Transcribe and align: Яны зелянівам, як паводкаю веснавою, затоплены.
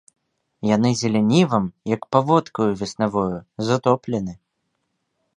Яны 0.75 0.89
зелянівам, 1.01 1.67
як 1.95 2.01
паводкаю 2.17 2.67
веснавою, 2.79 3.37
затоплены. 3.69 4.33